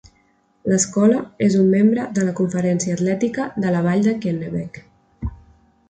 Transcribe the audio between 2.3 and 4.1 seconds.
conferència atlètica de la vall